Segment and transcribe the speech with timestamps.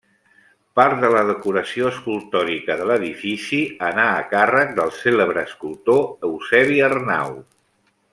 [0.79, 3.59] Part de la decoració escultòrica de l'edifici
[3.91, 7.37] anà a càrrec del cèlebre escultor Eusebi Arnau.